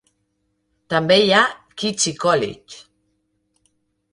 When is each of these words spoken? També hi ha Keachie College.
També 0.93 1.17
hi 1.25 1.29
ha 1.39 1.43
Keachie 1.81 2.15
College. 2.25 2.81